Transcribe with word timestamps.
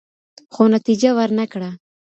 خو 0.53 0.63
نتيجه 0.75 1.09
ورنه 1.17 1.45
کړه. 1.51 1.69